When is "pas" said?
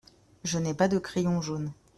0.73-0.87